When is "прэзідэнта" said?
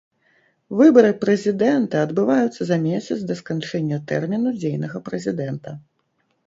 1.23-1.95, 5.11-5.81